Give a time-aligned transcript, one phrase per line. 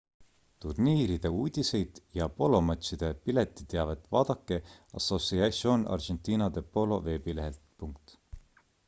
[0.63, 4.59] turniiride uudiseid ja polomatšide piletiteavet vaadake
[5.03, 8.17] asociacion argentina de polo veebilehelt